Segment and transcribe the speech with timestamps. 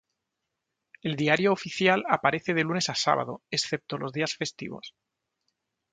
[1.03, 4.95] El "Diario Oficial" aparece de lunes a sábado, excepto los días festivos.